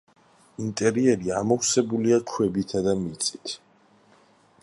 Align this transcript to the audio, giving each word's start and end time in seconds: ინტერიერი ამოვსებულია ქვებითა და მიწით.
ინტერიერი 0.67 1.33
ამოვსებულია 1.41 2.19
ქვებითა 2.33 2.83
და 2.87 2.97
მიწით. 3.05 3.57